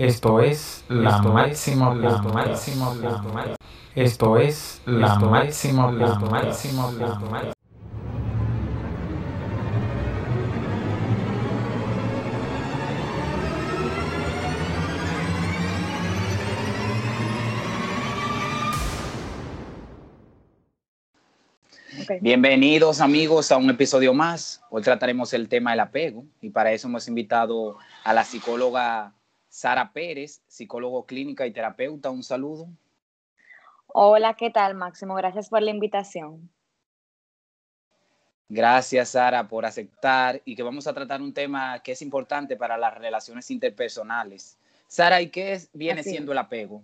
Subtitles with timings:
[0.00, 3.54] Esto es la máximo la máximo la
[3.94, 7.52] Esto es la máximo la máximo la máximo
[22.22, 24.62] Bienvenidos amigos a un episodio más.
[24.70, 29.12] Hoy trataremos el tema del apego y para eso hemos invitado a la psicóloga
[29.50, 32.08] Sara Pérez, psicólogo clínica y terapeuta.
[32.08, 32.68] Un saludo.
[33.88, 35.16] Hola, ¿qué tal Máximo?
[35.16, 36.48] Gracias por la invitación.
[38.48, 42.78] Gracias Sara por aceptar y que vamos a tratar un tema que es importante para
[42.78, 44.56] las relaciones interpersonales.
[44.86, 46.82] Sara, ¿y qué viene siendo el apego?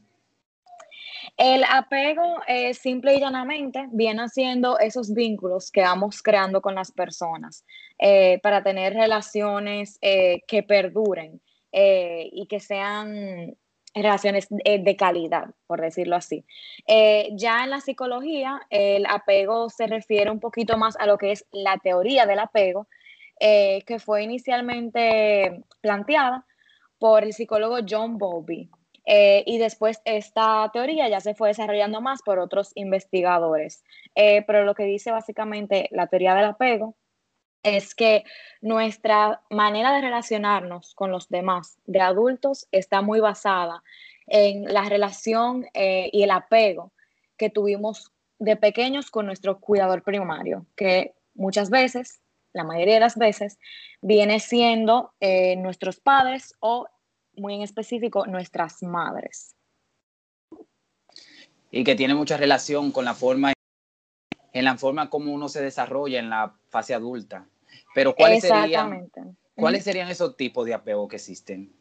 [1.36, 6.92] El apego, eh, simple y llanamente, viene siendo esos vínculos que vamos creando con las
[6.92, 7.64] personas
[7.98, 11.40] eh, para tener relaciones eh, que perduren
[11.72, 13.56] y que sean
[13.94, 16.44] relaciones de calidad, por decirlo así.
[16.86, 21.46] ya en la psicología, el apego se refiere un poquito más a lo que es
[21.50, 22.88] la teoría del apego,
[23.38, 26.46] que fue inicialmente planteada
[26.98, 28.70] por el psicólogo John Bowlby.
[29.08, 33.84] Eh, y después esta teoría ya se fue desarrollando más por otros investigadores.
[34.14, 36.96] Eh, pero lo que dice básicamente la teoría del apego
[37.66, 38.24] es que
[38.60, 43.82] nuestra manera de relacionarnos con los demás de adultos está muy basada
[44.26, 46.92] en la relación eh, y el apego
[47.36, 52.20] que tuvimos de pequeños con nuestro cuidador primario, que muchas veces,
[52.52, 53.58] la mayoría de las veces,
[54.00, 55.12] viene siendo
[55.56, 56.86] nuestros padres o
[57.36, 59.54] muy en específico nuestras madres.
[61.70, 63.52] Y que tiene mucha relación con la forma,
[64.52, 67.46] en la forma como uno se desarrolla en la fase adulta.
[67.96, 69.10] Pero ¿cuáles serían,
[69.54, 71.74] ¿cuáles serían esos tipos de apego que existen?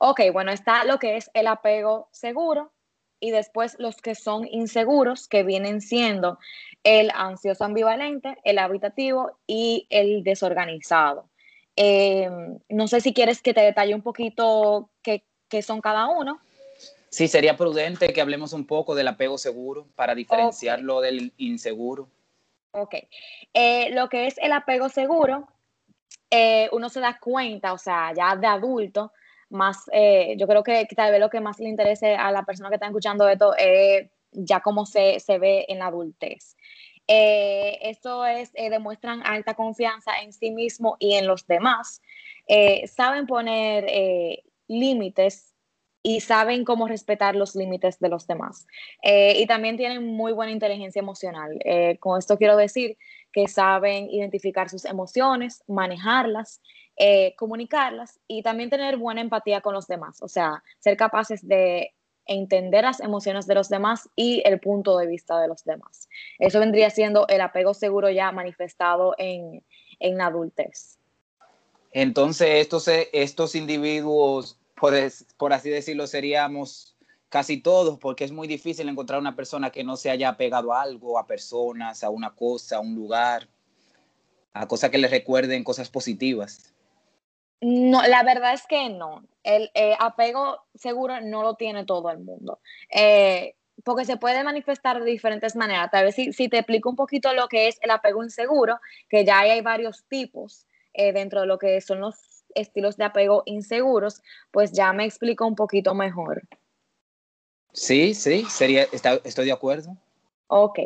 [0.00, 2.72] Ok, bueno, está lo que es el apego seguro
[3.20, 6.40] y después los que son inseguros, que vienen siendo
[6.82, 11.30] el ansioso ambivalente, el habitativo y el desorganizado.
[11.76, 12.28] Eh,
[12.68, 15.22] no sé si quieres que te detalle un poquito qué,
[15.62, 16.40] son cada uno.
[17.10, 22.08] Sí, sería prudente que hablemos un poco del apego seguro para diferenciarlo del inseguro.
[22.72, 22.94] Ok.
[23.54, 25.48] Eh, lo que es el apego seguro,
[26.30, 29.12] eh, uno se da cuenta, o sea, ya de adulto,
[29.50, 29.84] más,
[30.36, 32.86] yo creo que, tal vez lo que más le interese a la persona que está
[32.86, 36.56] escuchando esto es ya cómo se, se ve en la adultez.
[37.08, 42.00] Eh, esto es, eh, demuestran alta confianza en sí mismo y en los demás.
[42.46, 43.86] Eh, saben poner
[44.68, 45.51] límites
[46.02, 48.66] y saben cómo respetar los límites de los demás.
[49.02, 51.58] y también tienen muy buena inteligencia emocional.
[52.00, 52.96] con esto quiero decir
[53.32, 56.60] que saben identificar sus emociones, manejarlas,
[57.36, 60.22] comunicarlas y también tener buena empatía con los demás.
[60.22, 61.94] O sea, ser capaces de
[62.26, 66.08] entender las emociones de los demás y el punto de vista de los demás.
[66.38, 69.64] Eso vendría siendo el apego seguro ya manifestado en,
[69.98, 70.98] en la adultez.
[71.92, 74.94] Entonces, estos, estos individuos, por,
[75.36, 76.96] por así decirlo, seríamos
[77.28, 80.82] casi todos, porque es muy difícil encontrar una persona que no se haya apegado a
[80.82, 83.46] algo, a personas, a una cosa, a un lugar,
[84.52, 86.74] a cosas que le recuerden cosas positivas.
[87.60, 89.24] No, la verdad es que no.
[89.44, 92.58] El eh, apego seguro no lo tiene todo el mundo.
[92.90, 93.54] Eh,
[93.84, 95.92] porque se puede manifestar de diferentes maneras.
[95.92, 99.38] Tal vez si, te explico un poquito lo que es el apego inseguro, que ya
[99.38, 104.72] hay, varios tipos eh, dentro de lo que son los estilos de apego inseguros, pues
[104.72, 106.42] ya me explico un poquito mejor.
[107.72, 108.86] Sí, sí, sería,
[109.24, 109.96] estoy de acuerdo.
[110.48, 110.78] Ok.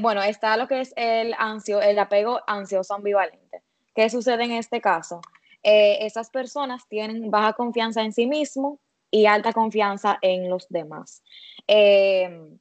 [0.00, 3.62] bueno, está lo que es el, ansio, el apego ansioso ambivalente.
[3.94, 5.20] ¿Qué sucede en este caso?
[5.62, 8.80] Eh, esas personas tienen baja confianza en sí mismo
[9.10, 11.22] y alta confianza en los demás.
[11.68, 12.58] Eh,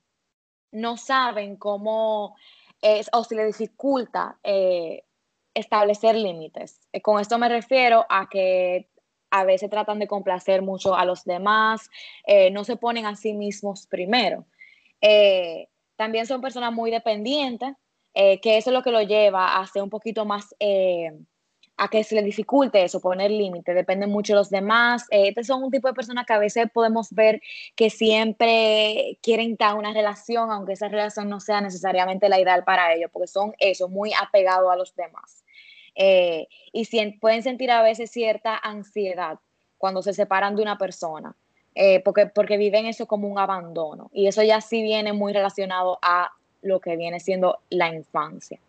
[0.72, 2.36] no saben cómo
[2.82, 5.04] es, o si les dificulta eh,
[5.54, 6.80] establecer límites.
[7.02, 8.90] con esto me refiero a que
[9.30, 11.90] a veces tratan de complacer mucho a los demás,
[12.52, 14.46] no se ponen a sí mismos primero.
[15.96, 17.76] también son personas muy dependientes,
[18.14, 20.54] que eso es lo que lo lleva a ser un poquito más
[21.82, 25.08] a que se le dificulte eso, poner límite, depende mucho de los demás.
[25.10, 27.42] Eh, este son un tipo de personas que a veces podemos ver
[27.76, 32.94] que siempre quieren en una relación, aunque esa relación no sea necesariamente la ideal para
[32.94, 35.41] ellos, porque son eso, muy apegados a los demás.
[35.96, 39.40] Eh, y pueden sentir a veces cierta ansiedad
[39.78, 41.36] cuando se separan de una persona,
[41.76, 44.10] eh, porque, porque viven eso como un abandono.
[44.14, 48.60] Y eso ya sí viene muy relacionado a lo que viene siendo la infancia.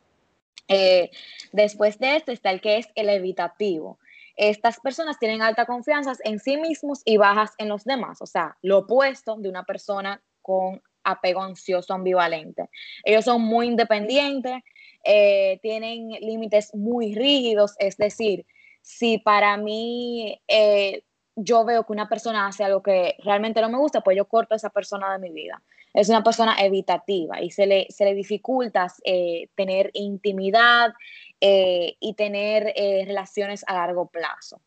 [0.69, 1.11] Eh,
[1.53, 3.99] después de esto está el que es el evitativo.
[4.35, 8.57] estas personas tienen alta confianza en sí mismos y bajas en los demás, o sea,
[8.63, 12.71] lo opuesto de una persona con apego ansioso ambivalente.
[13.05, 14.63] Ellos son muy independientes,
[15.05, 18.47] eh, tienen límites muy rígidos, es decir,
[18.81, 21.05] si para mí eh,
[21.37, 24.55] yo veo que una persona hace algo que realmente no me gusta, pues yo corto
[24.55, 25.63] a esa persona de mi vida.
[25.95, 30.95] Es una persona evitativa y se le, se le dificulta eh, tener intimidad
[31.45, 32.73] y tener
[33.05, 34.61] relaciones a largo plazo.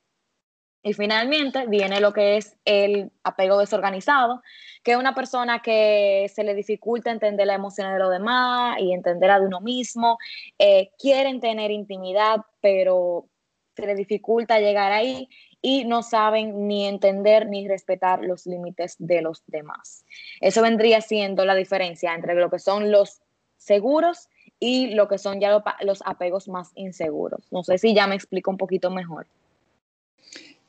[0.86, 4.44] Y finalmente viene lo que es el apego desorganizado,
[4.84, 8.94] que es una persona que se le dificulta entender la emoción de los demás y
[8.94, 10.20] entender a de uno mismo.
[10.60, 13.26] Eh, quieren tener intimidad, pero
[13.76, 15.28] se le dificulta llegar ahí
[15.60, 20.06] y no saben ni entender ni respetar los límites de los demás.
[20.40, 23.24] Eso vendría siendo la diferencia entre lo que son los
[23.58, 24.30] seguros
[24.60, 27.52] y lo que son ya los apegos más inseguros.
[27.52, 29.26] No sé si ya me explico un poquito mejor.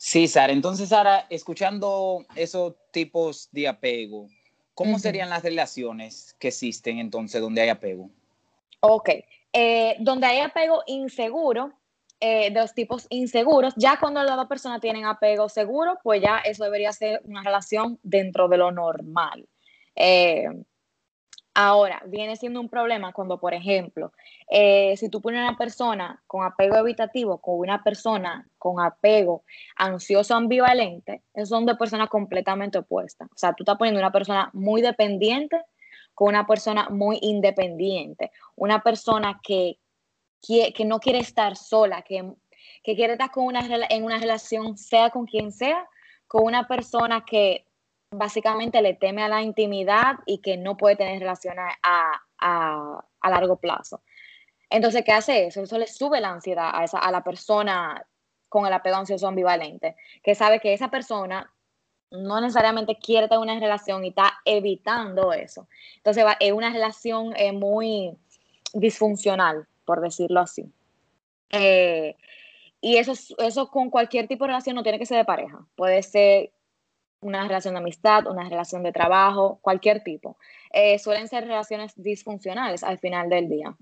[0.06, 0.52] Sí, Sara.
[0.52, 4.28] Entonces, Sara, escuchando esos tipos de apego,
[4.72, 8.08] ¿cómo serían las relaciones que existen entonces donde hay apego?
[8.78, 9.10] Ok.
[9.52, 11.72] Eh, donde hay apego inseguro,
[12.20, 16.38] eh, de los tipos inseguros, ya cuando las dos personas tienen apego seguro, pues ya
[16.38, 19.48] eso debería ser una relación dentro de lo normal.
[19.96, 20.46] Eh,
[21.58, 24.12] Ahora, viene siendo un problema cuando, por ejemplo,
[24.50, 29.42] eh, si tú pones una persona con apego evitativo con una persona con apego
[29.74, 33.30] ansioso ambivalente, son dos personas completamente opuestas.
[33.34, 35.58] O sea, tú estás poniendo una persona muy dependiente
[36.12, 39.78] con una persona muy independiente, una persona que,
[40.46, 42.34] que, no quiere estar sola, que,
[42.82, 45.88] que quiere estar con una, en una relación, sea con quien sea,
[46.28, 47.65] con una persona que
[48.10, 52.22] básicamente le teme a la intimidad y que no puede tener relaciones a,
[53.28, 54.02] largo plazo.
[54.70, 55.62] Entonces, ¿qué hace eso?
[55.62, 58.06] Eso le sube la ansiedad a, esa, a la persona
[58.48, 61.52] con el apego ansioso ambivalente, que sabe que esa persona
[62.10, 65.66] no necesariamente quiere tener una relación y está evitando eso.
[65.96, 68.16] Entonces, es una relación eh, muy
[68.72, 70.70] disfuncional, por decirlo así.
[71.50, 72.16] Eh,
[72.80, 75.66] y eso, eso con cualquier tipo de relación no tiene que ser de pareja.
[75.74, 76.52] Puede ser
[77.26, 80.36] una relación de amistad, una relación de trabajo, cualquier tipo.
[80.70, 83.76] Eh, suelen ser relaciones disfuncionales al final del día.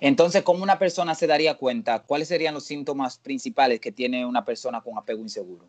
[0.00, 2.00] Entonces, ¿cómo una persona se daría cuenta?
[2.04, 5.68] ¿Cuáles serían los síntomas principales que tiene una persona con apego inseguro?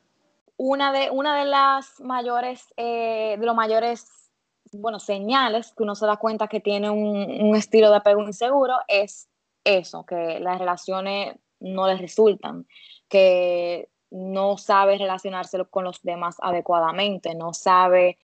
[0.57, 4.29] Una de, una de las mayores, eh, de los mayores,
[4.71, 8.75] bueno, señales que uno se da cuenta que tiene un, un estilo de apego inseguro
[8.87, 9.29] es
[9.63, 12.67] eso, que las relaciones no les resultan,
[13.07, 18.17] que no sabe relacionarse con los demás adecuadamente, no sabe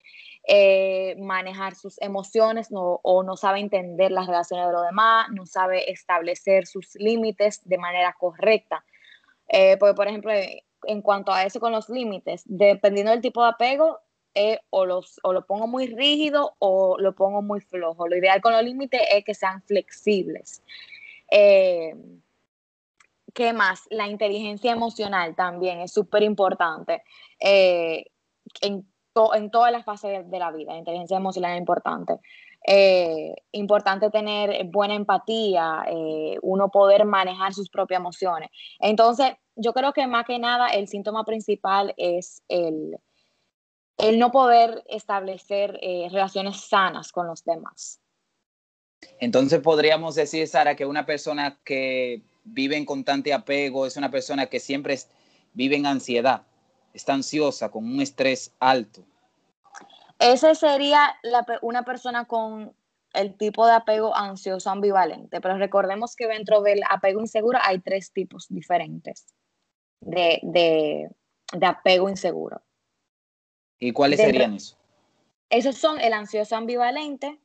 [0.48, 5.90] eh, manejar sus emociones o no sabe entender las relaciones de los demás, no sabe
[5.90, 8.84] establecer sus límites de manera correcta.
[9.48, 10.32] Eh, porque, por ejemplo,
[10.84, 14.00] en cuanto a eso con los límites, dependiendo del tipo de apego,
[14.38, 18.06] eh, o, los, o lo pongo muy rígido o lo pongo muy flojo.
[18.06, 20.62] Lo ideal con los límites es que sean flexibles.
[23.36, 23.82] ¿Qué más?
[23.90, 27.02] La inteligencia emocional también es súper importante
[27.38, 28.06] eh,
[28.62, 28.90] en,
[29.34, 30.72] en todas las fases de la vida.
[30.72, 32.14] La inteligencia emocional es importante.
[32.66, 38.48] Eh, importante tener buena empatía, eh, uno poder manejar sus propias emociones.
[38.78, 42.96] Entonces, yo creo que más que nada el síntoma principal es el,
[43.98, 45.78] el no poder establecer
[46.10, 48.00] relaciones sanas con los demás.
[49.20, 54.46] Entonces podríamos decir, Sara, que una persona que vive en constante apego, es una persona
[54.46, 54.98] que siempre
[55.52, 56.42] vive en ansiedad,
[56.94, 59.04] está ansiosa, con un estrés alto.
[60.18, 61.14] Ese sería
[61.60, 62.74] una persona con
[63.12, 68.12] el tipo de apego ansioso ambivalente, pero recordemos que dentro del apego inseguro hay tres
[68.12, 69.26] tipos diferentes
[70.00, 71.10] de,
[71.60, 72.62] apego inseguro.
[73.78, 74.78] ¿Y cuáles serían esos?
[75.50, 77.38] Esos son el ansioso ambivalente,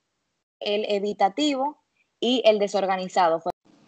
[0.59, 1.81] el evitativo
[2.19, 3.41] y el desorganizado.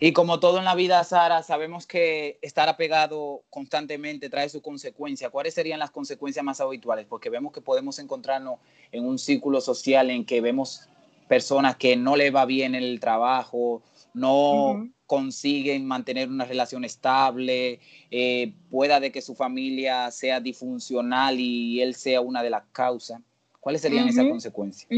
[0.05, 5.31] Y como todo en la vida, Sara, sabemos que estar apegado constantemente trae sus consecuencias.
[5.31, 7.05] ¿Cuáles serían las consecuencias más habituales?
[7.07, 8.60] Porque vemos que podemos encontrarnos
[8.91, 10.89] en un círculo social en que vemos
[11.29, 13.81] personas que no le va bien el trabajo,
[14.13, 17.79] no consiguen mantener una relación estable,
[18.12, 23.22] eh, pueda de que su familia sea disfuncional y él sea una de las causas.
[23.62, 24.89] ¿Cuáles serían esas consecuencias?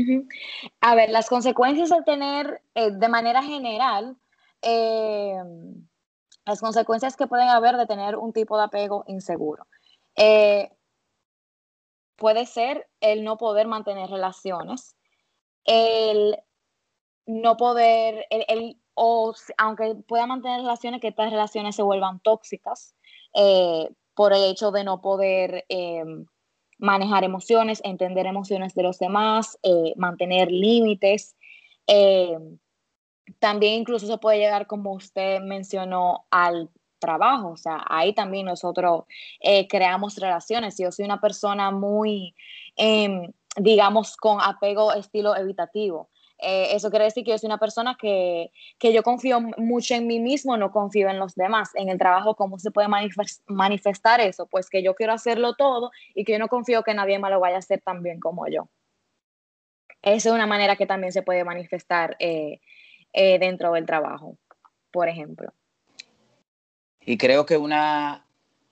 [0.81, 4.17] A ver, las consecuencias de tener eh, de manera general
[4.65, 5.41] eh,
[6.45, 9.65] las consecuencias que pueden haber de tener un tipo de apego inseguro.
[10.15, 10.69] Eh,
[12.15, 14.95] puede ser el no poder mantener relaciones,
[15.65, 16.37] el
[17.25, 22.95] no poder, el, o aunque pueda mantener relaciones, que estas relaciones se vuelvan tóxicas,
[23.33, 26.25] eh, por el hecho de no poder em,
[26.77, 31.35] manejar emociones, entender emociones de los demás, eh, mantener límites.
[33.39, 37.49] También incluso se puede llegar, como usted mencionó, al trabajo.
[37.49, 39.05] O sea, ahí también nosotros
[39.39, 40.77] eh, creamos relaciones.
[40.77, 42.35] Yo soy una persona muy,
[42.75, 46.09] em, digamos, con apego estilo evitativo.
[46.37, 50.05] Eh, eso quiere decir que yo soy una persona que, que, yo confío mucho en
[50.05, 51.71] mí mismo, no confío en los demás.
[51.75, 52.87] En el trabajo, ¿cómo se puede
[53.47, 54.45] manifestar eso?
[54.47, 57.39] Pues que yo quiero hacerlo todo y que yo no confío que nadie más lo
[57.39, 58.67] vaya a hacer tan bien como yo.
[60.01, 62.59] Esa es una manera que también se puede manifestar eh,
[63.17, 64.37] eh, dentro del trabajo,
[64.91, 65.53] por ejemplo.
[66.99, 68.25] Y creo que una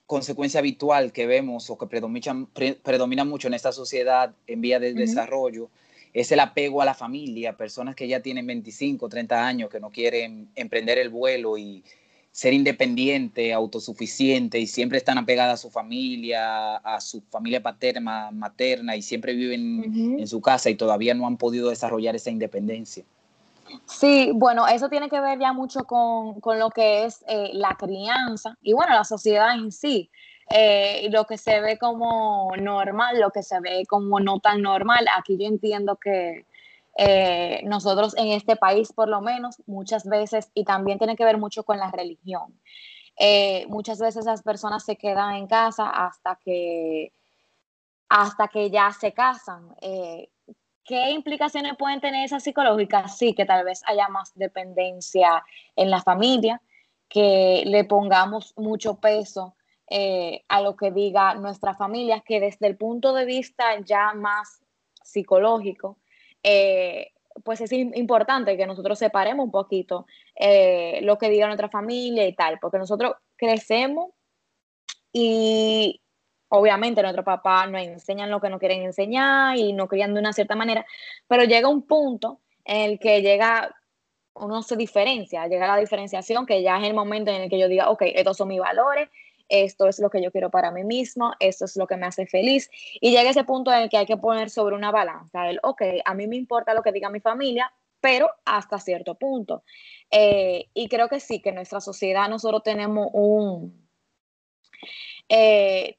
[0.05, 2.45] consecuencia habitual que vemos o que predomina,
[2.83, 5.69] predomina mucho en esta sociedad en vía de desarrollo
[6.11, 9.89] es el apego a la familia, personas que ya tienen 25, 30 años, que no
[9.89, 11.81] quieren emprender el vuelo y
[12.29, 18.97] ser independiente, autosuficiente y siempre están apegadas a su familia, a su familia paterna, materna
[18.97, 23.05] y siempre viven en su casa y todavía no han podido desarrollar esa independencia.
[23.85, 28.57] Sí, bueno, eso tiene que ver ya mucho con, lo que es eh, la crianza
[28.61, 30.09] y bueno, la sociedad en sí.
[30.49, 35.05] Eh, lo que se ve como normal, lo que se ve como no tan normal.
[35.17, 36.45] Aquí yo entiendo que
[36.97, 41.37] eh, nosotros en este país, por lo menos, muchas veces, y también tiene que ver
[41.37, 42.59] mucho con la religión,
[43.67, 47.13] muchas veces las personas se quedan en casa hasta que,
[48.09, 49.75] hasta que ya se casan.
[50.85, 53.17] ¿Qué implicaciones pueden tener esas psicológicas?
[53.17, 55.43] Sí, que tal vez haya más dependencia
[55.75, 56.61] en la familia,
[57.07, 59.55] que le pongamos mucho peso
[59.89, 64.61] eh, a lo que diga nuestra familia, que desde el punto de vista ya más
[65.03, 65.97] psicológico,
[66.41, 67.11] eh,
[67.43, 72.33] pues es importante que nosotros separemos un poquito eh, lo que diga nuestra familia y
[72.33, 74.11] tal, porque nosotros crecemos
[75.11, 76.01] y
[76.55, 80.33] obviamente nuestro papá nos enseñan lo que no quieren enseñar y nos crían de una
[80.33, 80.85] cierta manera,
[81.27, 83.75] pero llega un punto en el que llega
[84.35, 87.67] uno se diferencia, llega la diferenciación, que ya es el momento en el que yo
[87.67, 89.09] diga, ok, estos son mis valores,
[89.49, 92.25] esto es lo que yo quiero para mí mismo, esto es lo que me hace
[92.27, 92.69] feliz.
[93.01, 95.81] Y llega ese punto en el que hay que poner sobre una balanza, el, ok,
[96.05, 99.63] a mí me importa lo que diga mi familia, pero hasta cierto punto.
[100.11, 103.87] Eh, y creo que sí, que en nuestra sociedad nosotros tenemos un,
[105.29, 105.97] eh,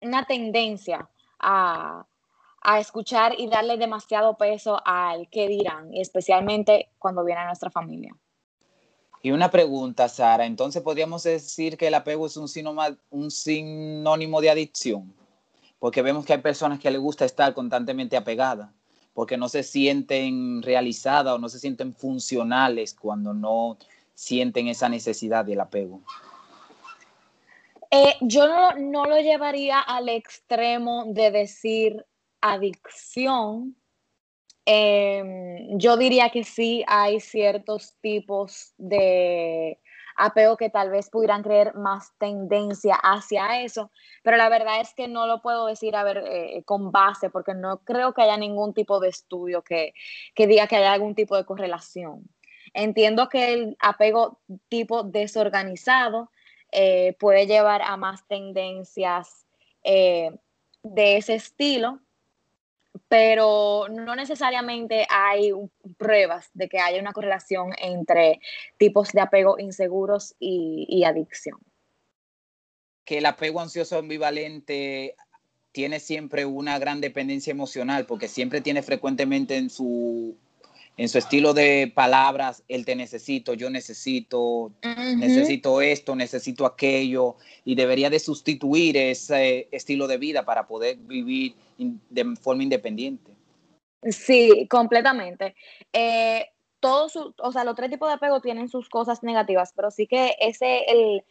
[0.00, 2.06] una tendencia a,
[2.62, 8.14] a escuchar y darle demasiado peso al que dirán, especialmente cuando viene a nuestra familia.
[9.22, 14.40] Y una pregunta, Sara, entonces podríamos decir que el apego es un sinónimo, un sinónimo
[14.40, 15.12] de adicción,
[15.78, 18.70] porque vemos que hay personas que les gusta estar constantemente apegadas,
[19.14, 23.76] porque no se sienten realizadas o no se sienten funcionales cuando no
[24.14, 26.00] sienten esa necesidad del apego.
[27.90, 32.06] Eh, yo no, no lo llevaría al extremo de decir
[32.40, 33.76] adicción,
[34.70, 39.80] Em, yo diría que sí hay ciertos tipos de
[40.14, 43.90] apego que tal vez pudieran creer más tendencia hacia eso,
[44.22, 47.54] pero la verdad es que no lo puedo decir a ver eh, con base porque
[47.54, 49.94] no creo que haya ningún tipo de estudio que,
[50.36, 52.28] diga que haya algún tipo de correlación.
[52.74, 56.30] Entiendo que el apego tipo desorganizado
[56.70, 59.46] eh, puede llevar a más tendencias
[59.82, 60.30] eh,
[60.82, 62.00] de ese estilo,
[63.08, 65.52] pero no necesariamente hay
[65.96, 68.40] pruebas de que haya una correlación entre
[68.76, 71.58] tipos de apego inseguros y, adicción.
[73.04, 75.14] Que el apego ansioso ambivalente
[75.72, 80.36] tiene siempre una gran dependencia emocional porque siempre tiene frecuentemente en su
[80.98, 84.72] en su estilo de palabras, el te necesito, yo necesito,
[85.16, 91.54] necesito esto, necesito aquello, y debería de sustituir ese estilo de vida para poder vivir
[91.78, 93.32] de forma independiente.
[94.02, 95.54] Sí, completamente.
[95.92, 96.46] Eh,
[96.80, 100.34] todos, o sea, los tres tipos de apego tienen sus cosas negativas, pero sí que
[100.40, 101.22] ese, el,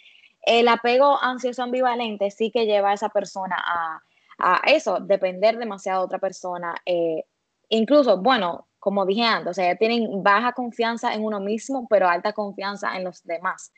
[0.43, 4.01] el apego ansioso ambivalente sí que lleva a esa persona a,
[4.37, 6.73] a eso, depender demasiado de otra persona.
[6.85, 7.25] Eh,
[7.69, 12.33] incluso, bueno, como dije antes, o sea, tienen baja confianza en uno mismo, pero alta
[12.33, 13.73] confianza en los demás.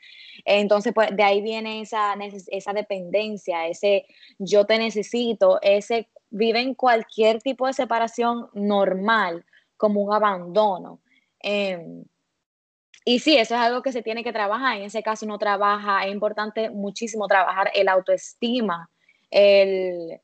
[0.45, 2.15] Entonces, pues de ahí viene esa,
[2.47, 4.05] esa dependencia, ese
[4.37, 9.45] yo te necesito, ese viven cualquier tipo de separación normal,
[9.77, 10.99] como un abandono.
[11.39, 12.03] Em,
[13.05, 14.77] y sí, eso es algo que se tiene que trabajar.
[14.77, 18.89] En ese caso, uno trabaja, es importante muchísimo trabajar el autoestima,
[19.31, 20.19] el,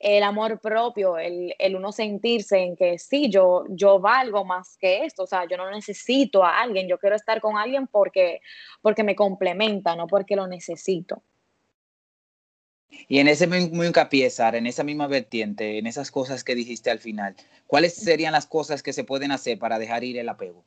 [0.00, 5.24] el amor propio, el, uno sentirse en que sí, yo, yo valgo más que esto,
[5.24, 8.40] o sea, yo no necesito a alguien, yo quiero estar con alguien porque,
[8.80, 11.22] porque me complementa, no porque lo necesito.
[13.08, 16.90] Y en ese mismo hincapié, Sara, en esa misma vertiente, en esas cosas que dijiste
[16.90, 20.64] al final, ¿cuáles serían las cosas que se pueden hacer para dejar ir el apego?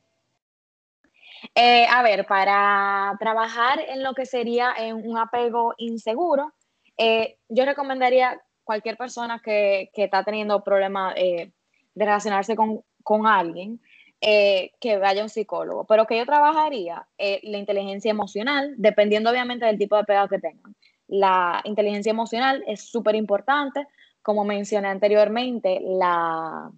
[1.56, 6.52] Eh, a ver, para trabajar en lo que sería en un apego inseguro,
[6.96, 11.52] eh, yo recomendaría cualquier persona que, que está teniendo problemas eh,
[11.94, 13.80] de relacionarse con, con alguien,
[14.20, 15.84] que vaya a un psicólogo.
[15.84, 20.74] Pero que yo trabajaría la inteligencia emocional, dependiendo obviamente del tipo de apego que tengan.
[21.08, 23.86] La inteligencia emocional es súper importante.
[24.22, 26.72] Como mencioné anteriormente, la,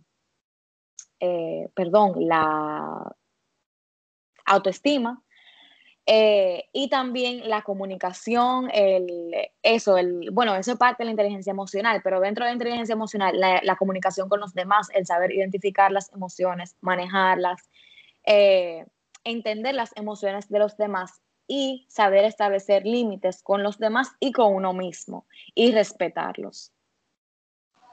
[1.72, 3.14] perdón, la
[4.46, 5.22] autoestima.
[6.08, 11.50] Eh, y también la comunicación, el, eso, el, bueno, eso es parte de la inteligencia
[11.50, 15.90] emocional, pero dentro de la inteligencia emocional, la, comunicación con los demás, el saber identificar
[15.90, 17.60] las emociones, manejarlas,
[18.24, 18.86] eh,
[19.24, 24.54] entender las emociones de los demás y saber establecer límites con los demás y con
[24.54, 26.72] uno mismo y respetarlos.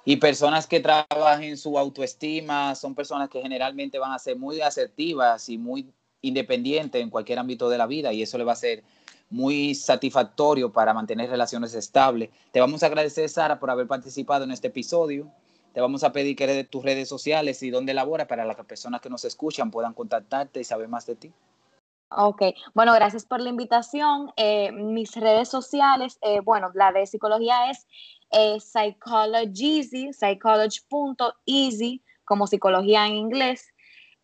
[0.06, 5.50] Y personas que trabajen su autoestima son personas que generalmente van a ser muy asertivas
[5.50, 5.92] y muy
[6.24, 8.84] independiente en cualquier ámbito de la vida y eso le va a ser
[9.30, 12.30] muy satisfactorio para mantener relaciones estables.
[12.52, 15.28] Te vamos a agradecer, Sara, por haber participado en este episodio.
[15.74, 19.02] Te vamos a pedir que de tus redes sociales y dónde laboras para las personas
[19.02, 21.34] que nos escuchan puedan contactarte y saber más de ti.
[22.16, 22.44] Ok,
[22.76, 24.32] bueno, gracias por la invitación.
[24.38, 27.88] Eh, mis redes sociales, eh, bueno, la de psicología es
[28.30, 33.73] eh, psychology, psychology.easy, como psicología en inglés.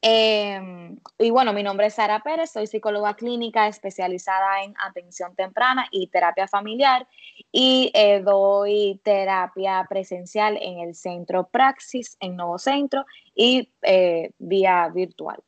[0.02, 5.88] Em, y bueno, mi nombre es Sara Pérez, soy psicóloga clínica especializada en atención temprana
[5.92, 7.06] y terapia familiar
[7.52, 14.88] y eh, doy terapia presencial en el centro Praxis, en Nuevo Centro y eh, vía
[14.88, 15.44] virtual.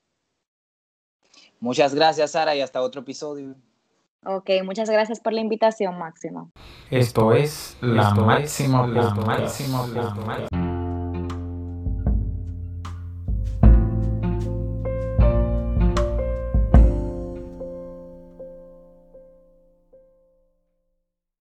[1.61, 3.55] Muchas gracias, Sara, y hasta otro episodio.
[4.25, 6.51] Ok, muchas gracias por la invitación, Máximo.
[6.89, 10.60] Esto es la Máximo, la Máximo, la Máximo.